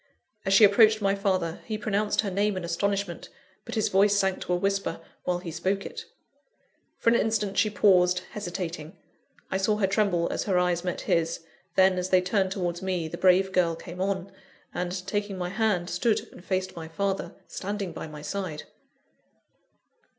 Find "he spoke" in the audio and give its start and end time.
5.37-5.85